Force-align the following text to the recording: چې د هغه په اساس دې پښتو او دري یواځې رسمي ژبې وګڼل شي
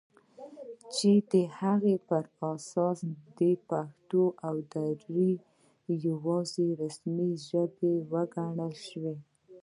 چې 0.95 1.11
د 1.31 1.33
هغه 1.59 1.93
په 2.07 2.17
اساس 2.55 2.99
دې 3.37 3.51
پښتو 3.69 4.23
او 4.47 4.55
دري 4.73 5.31
یواځې 6.07 6.67
رسمي 6.81 7.31
ژبې 7.47 7.91
وګڼل 8.11 8.73
شي 8.87 9.09